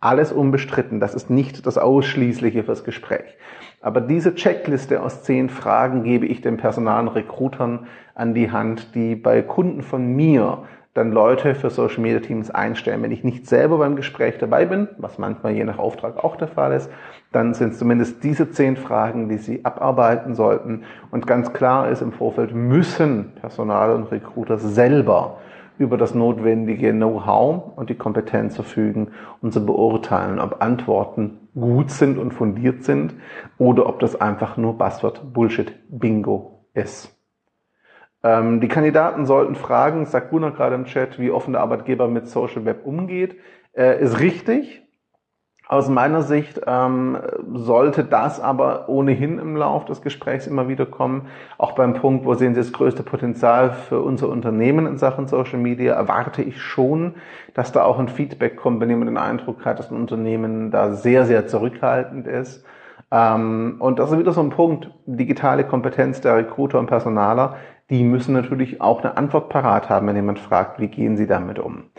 Alles 0.00 0.32
unbestritten. 0.32 1.00
Das 1.00 1.14
ist 1.14 1.30
nicht 1.30 1.66
das 1.66 1.78
Ausschließliche 1.78 2.64
fürs 2.64 2.84
Gespräch. 2.84 3.36
Aber 3.80 4.00
diese 4.00 4.34
Checkliste 4.34 5.02
aus 5.02 5.22
zehn 5.22 5.50
Fragen 5.50 6.04
gebe 6.04 6.26
ich 6.26 6.40
den 6.40 6.56
personalen 6.56 7.08
Rekrutern 7.08 7.86
an 8.14 8.34
die 8.34 8.50
Hand, 8.50 8.94
die 8.94 9.14
bei 9.14 9.42
Kunden 9.42 9.82
von 9.82 10.06
mir 10.16 10.64
dann 10.94 11.10
Leute 11.10 11.56
für 11.56 11.70
Social 11.70 12.00
Media 12.00 12.20
Teams 12.20 12.50
einstellen. 12.50 13.02
Wenn 13.02 13.10
ich 13.10 13.24
nicht 13.24 13.46
selber 13.46 13.78
beim 13.78 13.96
Gespräch 13.96 14.38
dabei 14.38 14.64
bin, 14.64 14.88
was 14.98 15.18
manchmal 15.18 15.52
je 15.52 15.64
nach 15.64 15.78
Auftrag 15.78 16.22
auch 16.22 16.36
der 16.36 16.48
Fall 16.48 16.72
ist, 16.72 16.88
dann 17.32 17.52
sind 17.52 17.72
es 17.72 17.78
zumindest 17.80 18.22
diese 18.22 18.50
zehn 18.52 18.76
Fragen, 18.76 19.28
die 19.28 19.38
Sie 19.38 19.64
abarbeiten 19.64 20.36
sollten. 20.36 20.84
Und 21.10 21.26
ganz 21.26 21.52
klar 21.52 21.88
ist 21.90 22.00
im 22.00 22.12
Vorfeld, 22.12 22.54
müssen 22.54 23.32
Personal 23.40 23.92
und 23.92 24.12
Recruiter 24.12 24.58
selber 24.58 25.38
über 25.78 25.96
das 25.96 26.14
notwendige 26.14 26.92
Know-how 26.92 27.76
und 27.76 27.90
die 27.90 27.96
Kompetenz 27.96 28.54
verfügen, 28.54 29.08
um 29.42 29.50
zu 29.50 29.66
beurteilen, 29.66 30.38
ob 30.38 30.62
Antworten 30.62 31.48
gut 31.54 31.90
sind 31.90 32.18
und 32.18 32.32
fundiert 32.32 32.84
sind 32.84 33.14
oder 33.58 33.86
ob 33.86 33.98
das 33.98 34.20
einfach 34.20 34.56
nur 34.56 34.78
Buzzword 34.78 35.32
Bullshit 35.32 35.72
Bingo 35.88 36.66
ist. 36.74 37.10
Ähm, 38.24 38.60
die 38.60 38.68
Kandidaten 38.68 39.26
sollten 39.26 39.54
fragen, 39.54 40.06
sagt 40.06 40.30
Gunnar 40.30 40.52
gerade 40.52 40.74
im 40.74 40.86
Chat, 40.86 41.18
wie 41.20 41.30
offen 41.30 41.52
der 41.52 41.60
Arbeitgeber 41.60 42.08
mit 42.08 42.26
Social 42.26 42.64
Web 42.64 42.86
umgeht. 42.86 43.36
Äh, 43.76 44.02
ist 44.02 44.18
richtig. 44.18 44.80
Aus 45.66 45.88
meiner 45.88 46.22
Sicht 46.22 46.60
ähm, 46.66 47.18
sollte 47.54 48.04
das 48.04 48.38
aber 48.38 48.88
ohnehin 48.88 49.38
im 49.38 49.56
Lauf 49.56 49.86
des 49.86 50.02
Gesprächs 50.02 50.46
immer 50.46 50.68
wieder 50.68 50.84
kommen. 50.84 51.28
Auch 51.56 51.72
beim 51.72 51.94
Punkt, 51.94 52.26
wo 52.26 52.34
sehen 52.34 52.54
Sie 52.54 52.60
das 52.60 52.72
größte 52.72 53.02
Potenzial 53.02 53.72
für 53.72 54.00
unser 54.00 54.28
Unternehmen 54.28 54.86
in 54.86 54.98
Sachen 54.98 55.26
Social 55.26 55.58
Media, 55.58 55.94
erwarte 55.94 56.42
ich 56.42 56.60
schon, 56.60 57.14
dass 57.54 57.72
da 57.72 57.84
auch 57.84 57.98
ein 57.98 58.08
Feedback 58.08 58.56
kommt, 58.56 58.80
wenn 58.80 58.90
jemand 58.90 59.08
den 59.08 59.16
Eindruck 59.16 59.64
hat, 59.64 59.78
dass 59.78 59.90
ein 59.90 59.96
Unternehmen 59.96 60.70
da 60.70 60.92
sehr, 60.92 61.24
sehr 61.24 61.46
zurückhaltend 61.46 62.26
ist. 62.26 62.64
Ähm, 63.10 63.76
und 63.78 63.98
das 63.98 64.10
ist 64.12 64.18
wieder 64.18 64.32
so 64.32 64.42
ein 64.42 64.50
Punkt, 64.50 64.90
digitale 65.06 65.64
Kompetenz 65.64 66.20
der 66.20 66.36
Recruiter 66.36 66.78
und 66.78 66.86
Personaler 66.86 67.56
die 67.90 68.02
müssen 68.02 68.32
natürlich 68.32 68.80
auch 68.80 69.02
eine 69.02 69.16
Antwort 69.16 69.48
parat 69.48 69.88
haben, 69.88 70.06
wenn 70.06 70.16
jemand 70.16 70.38
fragt, 70.38 70.80
wie 70.80 70.88
gehen 70.88 71.16
sie 71.16 71.26
damit 71.26 71.58
um. 71.58 71.90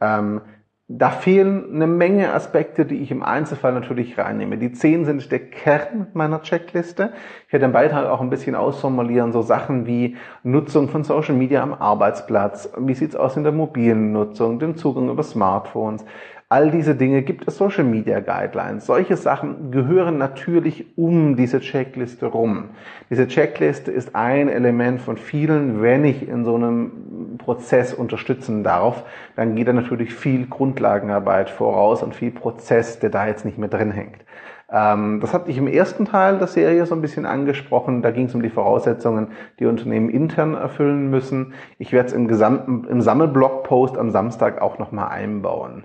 Ähm, 0.00 0.40
da 0.86 1.08
fehlen 1.08 1.74
eine 1.74 1.86
Menge 1.86 2.34
Aspekte, 2.34 2.84
die 2.84 2.96
ich 2.96 3.10
im 3.10 3.22
Einzelfall 3.22 3.72
natürlich 3.72 4.18
reinnehme. 4.18 4.58
Die 4.58 4.72
zehn 4.72 5.06
sind 5.06 5.32
der 5.32 5.38
Kern 5.38 6.08
meiner 6.12 6.42
Checkliste. 6.42 7.14
Ich 7.46 7.52
werde 7.54 7.66
den 7.66 7.72
Beitrag 7.72 8.06
auch 8.06 8.20
ein 8.20 8.28
bisschen 8.28 8.54
ausformulieren, 8.54 9.32
so 9.32 9.40
Sachen 9.40 9.86
wie 9.86 10.16
Nutzung 10.42 10.90
von 10.90 11.02
Social 11.02 11.34
Media 11.34 11.62
am 11.62 11.72
Arbeitsplatz, 11.72 12.70
wie 12.76 12.92
sieht's 12.92 13.16
aus 13.16 13.34
in 13.38 13.44
der 13.44 13.52
mobilen 13.52 14.12
Nutzung, 14.12 14.58
den 14.58 14.76
Zugang 14.76 15.08
über 15.08 15.22
Smartphones, 15.22 16.04
All 16.50 16.70
diese 16.70 16.94
Dinge 16.94 17.22
gibt 17.22 17.48
es 17.48 17.56
Social 17.56 17.84
Media 17.84 18.20
Guidelines. 18.20 18.84
Solche 18.84 19.16
Sachen 19.16 19.70
gehören 19.70 20.18
natürlich 20.18 20.86
um 20.96 21.36
diese 21.36 21.60
Checkliste 21.60 22.26
rum. 22.26 22.70
Diese 23.08 23.26
Checkliste 23.26 23.90
ist 23.90 24.14
ein 24.14 24.50
Element 24.50 25.00
von 25.00 25.16
vielen. 25.16 25.80
Wenn 25.80 26.04
ich 26.04 26.28
in 26.28 26.44
so 26.44 26.54
einem 26.54 27.38
Prozess 27.38 27.94
unterstützen 27.94 28.62
darf, 28.62 29.04
dann 29.36 29.56
geht 29.56 29.68
da 29.68 29.72
natürlich 29.72 30.14
viel 30.14 30.46
Grundlagenarbeit 30.46 31.48
voraus 31.48 32.02
und 32.02 32.14
viel 32.14 32.30
Prozess, 32.30 32.98
der 32.98 33.08
da 33.08 33.26
jetzt 33.26 33.46
nicht 33.46 33.56
mehr 33.56 33.70
drin 33.70 33.90
hängt. 33.90 34.24
Ähm, 34.70 35.20
das 35.20 35.32
hatte 35.32 35.50
ich 35.50 35.56
im 35.56 35.66
ersten 35.66 36.04
Teil 36.04 36.38
der 36.38 36.46
Serie 36.46 36.84
so 36.84 36.94
ein 36.94 37.00
bisschen 37.00 37.24
angesprochen. 37.24 38.02
Da 38.02 38.10
ging 38.10 38.26
es 38.26 38.34
um 38.34 38.42
die 38.42 38.50
Voraussetzungen, 38.50 39.28
die 39.58 39.66
Unternehmen 39.66 40.10
intern 40.10 40.54
erfüllen 40.54 41.08
müssen. 41.08 41.54
Ich 41.78 41.92
werde 41.92 42.08
es 42.08 42.12
im 42.12 42.28
gesamten, 42.28 42.84
im 42.88 43.00
Sammelblogpost 43.00 43.96
am 43.96 44.10
Samstag 44.10 44.60
auch 44.60 44.78
nochmal 44.78 45.08
einbauen. 45.08 45.84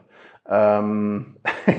Ähm 0.50 1.36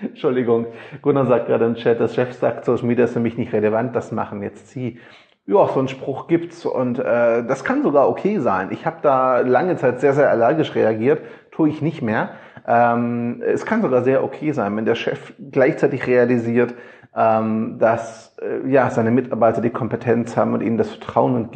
Entschuldigung, 0.00 0.66
Gunnar 1.02 1.26
sagt 1.26 1.46
gerade 1.46 1.66
im 1.66 1.74
Chat, 1.74 2.00
das 2.00 2.14
Chef 2.14 2.32
sagt, 2.32 2.64
Social 2.64 2.86
Media 2.86 3.04
ist 3.04 3.12
für 3.12 3.20
mich 3.20 3.36
nicht 3.36 3.52
relevant, 3.52 3.94
das 3.94 4.12
machen 4.12 4.42
jetzt 4.42 4.68
Sie. 4.68 4.98
Ja, 5.46 5.66
so 5.66 5.78
einen 5.78 5.88
Spruch 5.88 6.26
gibt's 6.26 6.66
und 6.66 6.98
äh, 6.98 7.44
das 7.44 7.64
kann 7.64 7.82
sogar 7.82 8.08
okay 8.08 8.38
sein. 8.38 8.68
Ich 8.70 8.84
habe 8.84 8.98
da 9.02 9.40
lange 9.40 9.76
Zeit 9.76 10.00
sehr, 10.00 10.12
sehr 10.12 10.30
allergisch 10.30 10.74
reagiert, 10.74 11.22
tue 11.50 11.70
ich 11.70 11.80
nicht 11.80 12.02
mehr. 12.02 12.30
Ähm, 12.66 13.42
es 13.44 13.64
kann 13.64 13.80
sogar 13.80 14.02
sehr 14.02 14.22
okay 14.22 14.52
sein, 14.52 14.76
wenn 14.76 14.84
der 14.84 14.94
Chef 14.94 15.32
gleichzeitig 15.50 16.06
realisiert, 16.06 16.74
ähm, 17.16 17.78
dass 17.78 18.36
äh, 18.40 18.68
ja, 18.68 18.90
seine 18.90 19.10
Mitarbeiter 19.10 19.60
die 19.60 19.70
Kompetenz 19.70 20.36
haben 20.36 20.54
und 20.54 20.60
ihnen 20.60 20.78
das 20.78 20.90
Vertrauen 20.90 21.50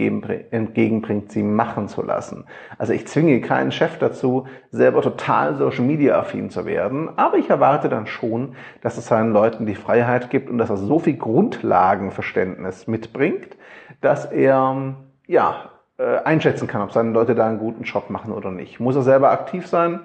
entgegenbringt, 0.51 1.31
sie 1.31 1.43
machen 1.43 1.89
zu 1.89 2.03
lassen. 2.03 2.45
Also 2.79 2.93
ich 2.93 3.07
zwinge 3.07 3.41
keinen 3.41 3.71
Chef 3.71 3.99
dazu, 3.99 4.47
selber 4.71 5.03
total 5.03 5.57
Social 5.57 5.85
Media 5.85 6.19
affin 6.19 6.51
zu 6.51 6.67
werden, 6.67 7.11
aber 7.17 7.37
ich 7.37 7.51
erwarte 7.51 7.89
dann 7.89 8.07
schon, 8.07 8.57
dass 8.81 8.99
es 8.99 9.07
seinen 9.07 9.33
Leuten 9.33 9.67
die 9.67 9.75
Freiheit 9.75 10.31
gibt 10.31 10.51
und 10.51 10.59
dass 10.59 10.71
er 10.71 10.77
so 10.77 10.99
viel 10.99 11.17
Grundlagenverständnis 11.17 12.87
mitbringt, 12.87 13.57
dass 14.01 14.25
er 14.25 14.95
ja 15.27 15.71
äh, 15.99 16.19
einschätzen 16.25 16.67
kann, 16.67 16.83
ob 16.83 16.93
seine 16.93 17.11
Leute 17.11 17.35
da 17.35 17.47
einen 17.47 17.59
guten 17.59 17.85
Job 17.85 18.11
machen 18.11 18.33
oder 18.33 18.51
nicht. 18.51 18.81
Muss 18.81 18.97
er 18.97 19.03
selber 19.03 19.31
aktiv 19.31 19.67
sein? 19.67 20.01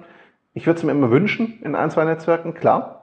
Ich 0.52 0.66
würde 0.66 0.78
es 0.78 0.84
mir 0.84 0.92
immer 0.92 1.10
wünschen 1.10 1.60
in 1.62 1.74
ein, 1.74 1.90
zwei 1.90 2.04
Netzwerken, 2.04 2.54
klar. 2.54 2.97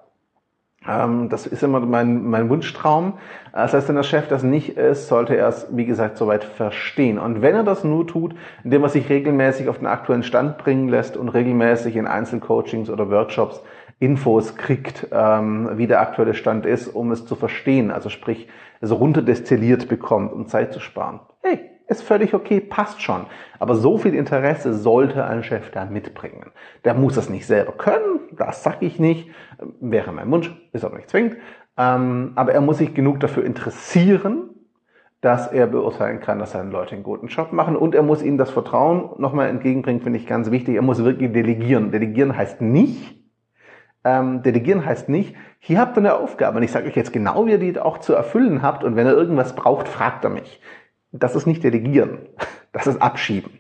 Ähm, 0.88 1.30
das 1.30 1.48
ist 1.48 1.64
immer 1.64 1.80
mein, 1.80 2.26
mein 2.26 2.50
Wunschtraum. 2.50 3.14
Das 3.52 3.74
heißt, 3.74 3.88
wenn 3.88 3.96
der 3.96 4.04
Chef 4.04 4.28
das 4.28 4.44
nicht 4.44 4.78
ist, 4.78 5.08
sollte 5.08 5.36
er 5.36 5.48
es, 5.48 5.68
wie 5.72 5.86
gesagt, 5.86 6.18
soweit 6.18 6.44
verstehen. 6.44 7.20
Und 7.20 7.42
wenn 7.42 7.56
er 7.56 7.64
das 7.64 7.84
nur 7.84 8.06
tut, 8.06 8.36
indem 8.64 8.84
er 8.84 8.90
sich 8.90 9.10
regelmäßig 9.10 9.70
auf 9.70 9.78
den 9.78 9.88
aktuellen 9.88 10.24
Stand 10.24 10.58
bringen 10.58 10.90
lässt 10.90 11.18
und 11.18 11.30
regelmäßig 11.30 11.96
in 11.96 12.08
Einzelcoachings 12.08 12.90
oder 12.90 13.10
Workshops 13.10 13.62
Infos 14.00 14.58
kriegt, 14.58 15.08
ähm, 15.12 15.70
wie 15.76 15.88
der 15.88 16.02
aktuelle 16.02 16.34
Stand 16.34 16.66
ist, 16.66 16.88
um 16.88 17.12
es 17.12 17.26
zu 17.26 17.36
verstehen, 17.36 17.92
also 17.92 18.10
sprich, 18.10 18.50
es 18.82 18.92
runterdestilliert 18.92 19.88
bekommt, 19.88 20.34
um 20.34 20.48
Zeit 20.48 20.74
zu 20.74 20.82
sparen. 20.82 21.22
Hey, 21.42 21.72
ist 21.88 22.04
völlig 22.04 22.34
okay, 22.34 22.60
passt 22.60 23.02
schon. 23.02 23.26
Aber 23.60 23.76
so 23.76 23.98
viel 23.98 24.14
Interesse 24.14 24.74
sollte 24.74 25.26
ein 25.26 25.44
Chef 25.44 25.72
da 25.72 25.86
mitbringen. 25.86 26.52
Der 26.84 26.94
muss 26.94 27.16
das 27.16 27.30
nicht 27.30 27.46
selber 27.46 27.74
können, 27.74 28.20
das 28.32 28.64
sag 28.64 28.82
ich 28.82 29.00
nicht, 29.00 29.30
wäre 29.80 30.12
mein 30.12 30.30
Wunsch, 30.32 30.52
ist 30.74 30.84
auch 30.84 30.94
nicht 30.94 31.10
zwingend. 31.10 31.38
Ähm, 31.78 32.32
aber 32.36 32.54
er 32.54 32.62
muss 32.62 32.78
sich 32.78 32.94
genug 32.94 33.20
dafür 33.20 33.46
interessieren, 33.46 34.50
dass 35.22 35.48
er 35.48 35.68
beurteilen 35.68 36.20
kann, 36.20 36.40
dass 36.40 36.52
seine 36.52 36.70
Leute 36.70 36.94
einen 36.94 37.04
guten 37.04 37.28
Job 37.28 37.52
machen 37.52 37.76
und 37.76 37.96
er 37.96 38.04
muss 38.04 38.22
ihnen 38.22 38.38
das 38.38 38.52
Vertrauen 38.52 39.10
nochmal 39.18 39.50
entgegenbringen, 39.50 40.02
finde 40.02 40.20
ich 40.20 40.28
ganz 40.28 40.52
wichtig. 40.52 40.76
Er 40.76 40.82
muss 40.82 41.04
wirklich 41.04 41.32
delegieren. 41.32 41.92
Delegieren 41.92 42.38
heißt 42.38 42.62
nicht, 42.62 43.24
ähm, 44.04 44.44
delegieren 44.44 44.86
heißt 44.86 45.10
nicht, 45.10 45.36
hier 45.60 45.80
habt 45.80 45.98
ihr 45.98 46.02
eine 46.02 46.16
Aufgabe 46.16 46.58
und 46.58 46.64
ich 46.64 46.72
sage 46.72 46.88
euch 46.88 46.96
jetzt 46.96 47.12
genau, 47.12 47.48
wie 47.48 47.52
ihr 47.52 47.58
die 47.58 47.80
auch 47.80 47.98
zu 47.98 48.14
erfüllen 48.14 48.62
habt 48.62 48.84
und 48.84 48.96
wenn 48.96 49.08
ihr 49.08 49.14
irgendwas 49.14 49.56
braucht, 49.56 49.88
fragt 49.88 50.24
er 50.24 50.30
mich 50.30 50.62
das 51.20 51.36
ist 51.36 51.46
nicht 51.48 51.64
Delegieren, 51.64 52.20
das 52.72 52.88
ist 52.88 53.02
Abschieben 53.02 53.60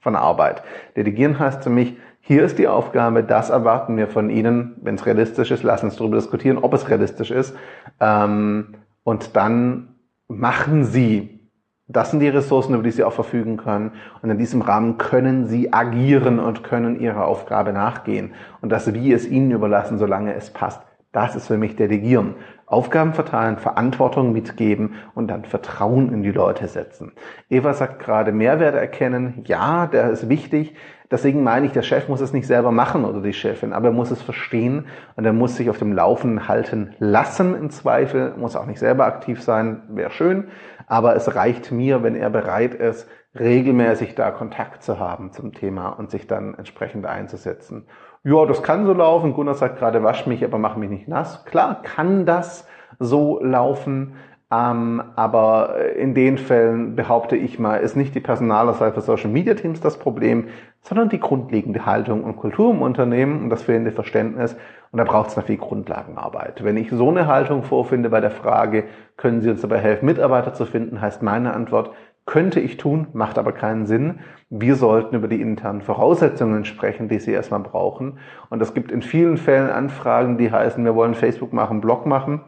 von 0.00 0.16
Arbeit. 0.16 0.62
Delegieren 0.96 1.38
heißt 1.38 1.62
für 1.62 1.70
mich, 1.70 1.96
hier 2.20 2.44
ist 2.44 2.58
die 2.58 2.68
Aufgabe, 2.68 3.24
das 3.24 3.50
erwarten 3.50 3.96
wir 3.96 4.06
von 4.06 4.30
Ihnen, 4.30 4.76
wenn 4.82 4.94
es 4.94 5.06
realistisch 5.06 5.50
ist, 5.50 5.62
lassen 5.62 5.86
uns 5.86 5.96
darüber 5.96 6.16
diskutieren, 6.16 6.58
ob 6.58 6.74
es 6.74 6.88
realistisch 6.88 7.30
ist. 7.30 7.56
Ähm, 7.98 8.74
und 9.02 9.36
dann 9.36 9.96
machen 10.28 10.84
Sie. 10.84 11.40
Das 11.88 12.12
sind 12.12 12.20
die 12.20 12.28
Ressourcen, 12.28 12.74
über 12.74 12.84
die 12.84 12.92
Sie 12.92 13.02
auch 13.02 13.12
verfügen 13.12 13.56
können. 13.56 13.92
Und 14.22 14.30
in 14.30 14.38
diesem 14.38 14.62
Rahmen 14.62 14.96
können 14.96 15.48
Sie 15.48 15.72
agieren 15.72 16.38
und 16.38 16.62
können 16.62 17.00
Ihrer 17.00 17.24
Aufgabe 17.24 17.72
nachgehen. 17.72 18.34
Und 18.60 18.70
das 18.70 18.94
Wie 18.94 19.12
es 19.12 19.26
Ihnen 19.26 19.50
überlassen, 19.50 19.98
solange 19.98 20.34
es 20.34 20.50
passt. 20.50 20.82
Das 21.12 21.34
ist 21.34 21.48
für 21.48 21.58
mich 21.58 21.74
Delegieren. 21.74 22.36
Aufgaben 22.66 23.14
verteilen, 23.14 23.56
Verantwortung 23.56 24.32
mitgeben 24.32 24.94
und 25.14 25.28
dann 25.28 25.44
Vertrauen 25.44 26.12
in 26.12 26.22
die 26.22 26.30
Leute 26.30 26.68
setzen. 26.68 27.12
Eva 27.48 27.74
sagt 27.74 27.98
gerade 27.98 28.30
Mehrwert 28.30 28.76
erkennen. 28.76 29.42
Ja, 29.46 29.88
der 29.88 30.10
ist 30.10 30.28
wichtig. 30.28 30.76
Deswegen 31.10 31.42
meine 31.42 31.66
ich, 31.66 31.72
der 31.72 31.82
Chef 31.82 32.08
muss 32.08 32.20
es 32.20 32.32
nicht 32.32 32.46
selber 32.46 32.70
machen 32.70 33.04
oder 33.04 33.20
die 33.20 33.32
Chefin, 33.32 33.72
aber 33.72 33.88
er 33.88 33.92
muss 33.92 34.12
es 34.12 34.22
verstehen 34.22 34.86
und 35.16 35.24
er 35.24 35.32
muss 35.32 35.56
sich 35.56 35.68
auf 35.68 35.78
dem 35.78 35.92
Laufenden 35.92 36.46
halten 36.46 36.94
lassen 37.00 37.56
im 37.56 37.70
Zweifel, 37.70 38.34
muss 38.36 38.54
auch 38.54 38.66
nicht 38.66 38.78
selber 38.78 39.06
aktiv 39.06 39.42
sein, 39.42 39.82
wäre 39.88 40.10
schön, 40.10 40.48
aber 40.86 41.16
es 41.16 41.34
reicht 41.34 41.72
mir, 41.72 42.04
wenn 42.04 42.14
er 42.14 42.30
bereit 42.30 42.74
ist, 42.74 43.08
regelmäßig 43.36 44.14
da 44.14 44.30
Kontakt 44.30 44.84
zu 44.84 45.00
haben 45.00 45.32
zum 45.32 45.52
Thema 45.52 45.88
und 45.88 46.12
sich 46.12 46.28
dann 46.28 46.54
entsprechend 46.54 47.06
einzusetzen 47.06 47.86
ja, 48.24 48.46
das 48.46 48.62
kann 48.62 48.86
so 48.86 48.92
laufen. 48.92 49.32
Gunnar 49.32 49.54
sagt 49.54 49.78
gerade, 49.78 50.02
wasch 50.02 50.26
mich, 50.26 50.44
aber 50.44 50.58
mach 50.58 50.76
mich 50.76 50.90
nicht 50.90 51.08
nass. 51.08 51.44
Klar, 51.44 51.82
kann 51.82 52.26
das 52.26 52.66
so 52.98 53.42
laufen. 53.42 54.14
Ähm, 54.52 55.02
aber 55.14 55.76
in 55.96 56.12
den 56.12 56.36
Fällen 56.36 56.96
behaupte 56.96 57.36
ich 57.36 57.60
mal, 57.60 57.76
ist 57.76 57.96
nicht 57.96 58.16
die 58.16 58.20
Personalauswahl 58.20 58.92
für 58.92 59.00
Social 59.00 59.30
Media 59.30 59.54
Teams 59.54 59.80
das 59.80 59.96
Problem, 59.96 60.48
sondern 60.82 61.08
die 61.08 61.20
grundlegende 61.20 61.86
Haltung 61.86 62.24
und 62.24 62.36
Kultur 62.36 62.72
im 62.72 62.82
Unternehmen 62.82 63.44
und 63.44 63.50
das 63.50 63.62
fehlende 63.62 63.92
Verständnis. 63.92 64.56
Und 64.90 64.98
da 64.98 65.04
braucht 65.04 65.30
es 65.30 65.36
noch 65.36 65.44
viel 65.44 65.56
Grundlagenarbeit. 65.56 66.64
Wenn 66.64 66.76
ich 66.76 66.90
so 66.90 67.10
eine 67.10 67.28
Haltung 67.28 67.62
vorfinde 67.62 68.10
bei 68.10 68.20
der 68.20 68.32
Frage, 68.32 68.84
können 69.16 69.40
Sie 69.40 69.50
uns 69.50 69.60
dabei 69.60 69.78
helfen, 69.78 70.06
Mitarbeiter 70.06 70.52
zu 70.52 70.66
finden, 70.66 71.00
heißt 71.00 71.22
meine 71.22 71.54
Antwort, 71.54 71.92
könnte 72.30 72.60
ich 72.60 72.76
tun, 72.76 73.08
macht 73.12 73.38
aber 73.38 73.50
keinen 73.50 73.86
Sinn. 73.86 74.20
Wir 74.50 74.76
sollten 74.76 75.16
über 75.16 75.26
die 75.26 75.40
internen 75.40 75.82
Voraussetzungen 75.82 76.64
sprechen, 76.64 77.08
die 77.08 77.18
Sie 77.18 77.32
erstmal 77.32 77.58
brauchen. 77.58 78.20
Und 78.50 78.62
es 78.62 78.72
gibt 78.72 78.92
in 78.92 79.02
vielen 79.02 79.36
Fällen 79.36 79.68
Anfragen, 79.68 80.38
die 80.38 80.52
heißen, 80.52 80.84
wir 80.84 80.94
wollen 80.94 81.16
Facebook 81.16 81.52
machen, 81.52 81.80
Blog 81.80 82.06
machen. 82.06 82.42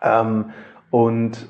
Ähm, 0.00 0.46
und 0.90 1.46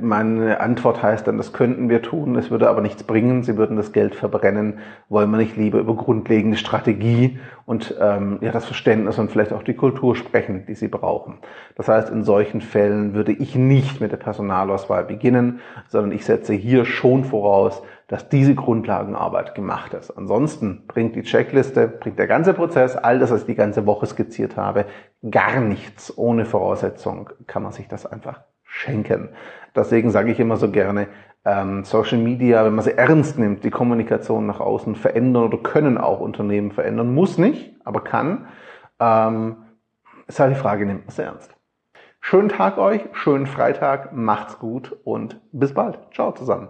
meine 0.00 0.60
Antwort 0.60 1.02
heißt 1.02 1.26
dann, 1.26 1.36
das 1.36 1.52
könnten 1.52 1.88
wir 1.88 2.00
tun, 2.02 2.36
es 2.36 2.50
würde 2.50 2.68
aber 2.68 2.80
nichts 2.80 3.02
bringen, 3.02 3.42
sie 3.42 3.56
würden 3.56 3.76
das 3.76 3.92
Geld 3.92 4.14
verbrennen, 4.14 4.78
wollen 5.08 5.30
wir 5.30 5.38
nicht 5.38 5.56
lieber 5.56 5.78
über 5.78 5.94
grundlegende 5.94 6.56
Strategie 6.56 7.38
und 7.64 7.94
ähm, 8.00 8.38
ja, 8.40 8.52
das 8.52 8.64
Verständnis 8.64 9.18
und 9.18 9.30
vielleicht 9.30 9.52
auch 9.52 9.62
die 9.62 9.74
Kultur 9.74 10.16
sprechen, 10.16 10.64
die 10.66 10.74
sie 10.74 10.88
brauchen. 10.88 11.38
Das 11.74 11.88
heißt, 11.88 12.10
in 12.10 12.24
solchen 12.24 12.60
Fällen 12.60 13.14
würde 13.14 13.32
ich 13.32 13.54
nicht 13.54 14.00
mit 14.00 14.12
der 14.12 14.18
Personalauswahl 14.18 15.04
beginnen, 15.04 15.60
sondern 15.88 16.12
ich 16.12 16.24
setze 16.24 16.54
hier 16.54 16.84
schon 16.84 17.24
voraus, 17.24 17.82
dass 18.08 18.28
diese 18.28 18.54
Grundlagenarbeit 18.54 19.54
gemacht 19.54 19.94
ist. 19.94 20.10
Ansonsten 20.10 20.84
bringt 20.86 21.16
die 21.16 21.22
Checkliste, 21.22 21.88
bringt 21.88 22.18
der 22.18 22.28
ganze 22.28 22.54
Prozess, 22.54 22.96
all 22.96 23.18
das, 23.18 23.30
was 23.30 23.40
ich 23.40 23.46
die 23.46 23.56
ganze 23.56 23.84
Woche 23.84 24.06
skizziert 24.06 24.56
habe, 24.56 24.86
gar 25.28 25.60
nichts. 25.60 26.16
Ohne 26.16 26.44
Voraussetzung 26.44 27.30
kann 27.46 27.64
man 27.64 27.72
sich 27.72 27.88
das 27.88 28.06
einfach 28.06 28.44
schenken. 28.76 29.30
Deswegen 29.74 30.10
sage 30.10 30.32
ich 30.32 30.40
immer 30.40 30.56
so 30.56 30.70
gerne, 30.70 31.08
ähm, 31.44 31.84
Social 31.84 32.18
Media, 32.18 32.64
wenn 32.64 32.74
man 32.74 32.84
sie 32.84 32.96
ernst 32.96 33.38
nimmt, 33.38 33.64
die 33.64 33.70
Kommunikation 33.70 34.46
nach 34.46 34.60
außen 34.60 34.96
verändern 34.96 35.44
oder 35.44 35.58
können 35.58 35.98
auch 35.98 36.20
Unternehmen 36.20 36.72
verändern, 36.72 37.14
muss 37.14 37.38
nicht, 37.38 37.74
aber 37.84 38.02
kann. 38.02 38.48
Ähm, 38.98 39.56
ist 40.26 40.40
halt 40.40 40.56
die 40.56 40.60
Frage, 40.60 40.86
nimmt 40.86 41.02
man 41.02 41.08
es 41.08 41.18
ernst. 41.18 41.54
Schönen 42.20 42.48
Tag 42.48 42.78
euch, 42.78 43.02
schönen 43.12 43.46
Freitag, 43.46 44.12
macht's 44.12 44.58
gut 44.58 44.96
und 45.04 45.40
bis 45.52 45.72
bald. 45.72 45.98
Ciao 46.12 46.32
zusammen. 46.32 46.68